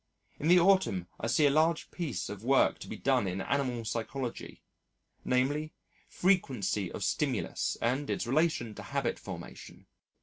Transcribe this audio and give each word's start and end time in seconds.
In 0.39 0.47
the 0.47 0.59
autumn 0.59 1.07
I 1.19 1.27
see 1.27 1.45
a 1.45 1.51
large 1.51 1.91
piece 1.91 2.27
of 2.27 2.43
work 2.43 2.79
to 2.79 2.87
be 2.87 2.97
done 2.97 3.27
in 3.27 3.39
animal 3.39 3.85
psychology 3.85 4.63
namely, 5.23 5.75
frequency 6.09 6.91
of 6.91 7.03
stimulus 7.03 7.77
and 7.83 8.09
its 8.09 8.25
relation 8.25 8.73
to 8.73 8.81
habit 8.81 9.19
formation. 9.19 9.85